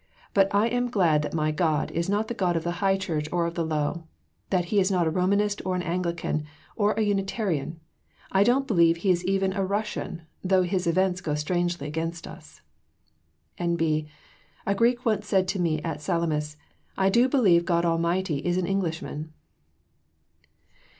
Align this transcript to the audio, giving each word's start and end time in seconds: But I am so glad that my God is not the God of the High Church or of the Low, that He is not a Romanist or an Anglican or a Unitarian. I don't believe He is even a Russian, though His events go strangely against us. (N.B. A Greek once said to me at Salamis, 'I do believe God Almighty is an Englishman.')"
But 0.33 0.47
I 0.51 0.65
am 0.65 0.87
so 0.87 0.91
glad 0.93 1.21
that 1.21 1.33
my 1.35 1.51
God 1.51 1.91
is 1.91 2.09
not 2.09 2.27
the 2.27 2.33
God 2.33 2.55
of 2.57 2.63
the 2.63 2.81
High 2.81 2.97
Church 2.97 3.27
or 3.31 3.45
of 3.45 3.53
the 3.53 3.63
Low, 3.63 4.05
that 4.49 4.65
He 4.73 4.79
is 4.79 4.89
not 4.89 5.05
a 5.05 5.11
Romanist 5.11 5.61
or 5.63 5.75
an 5.75 5.83
Anglican 5.83 6.43
or 6.75 6.93
a 6.93 7.01
Unitarian. 7.03 7.79
I 8.31 8.41
don't 8.41 8.65
believe 8.65 8.97
He 8.97 9.11
is 9.11 9.23
even 9.25 9.53
a 9.53 9.63
Russian, 9.63 10.23
though 10.43 10.63
His 10.63 10.87
events 10.87 11.21
go 11.21 11.35
strangely 11.35 11.87
against 11.87 12.25
us. 12.25 12.61
(N.B. 13.59 14.07
A 14.65 14.73
Greek 14.73 15.05
once 15.05 15.27
said 15.27 15.47
to 15.49 15.59
me 15.59 15.79
at 15.83 16.01
Salamis, 16.01 16.57
'I 16.97 17.09
do 17.11 17.29
believe 17.29 17.63
God 17.63 17.85
Almighty 17.85 18.37
is 18.39 18.57
an 18.57 18.65
Englishman.')" 18.65 19.31